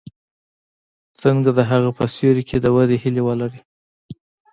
څنګه 1.21 1.49
د 1.57 1.59
هغه 1.71 1.89
په 1.97 2.03
سیوري 2.13 2.43
کې 2.49 2.57
د 2.61 2.65
ودې 2.75 2.97
هیله 3.03 3.21
ولري. 3.27 3.59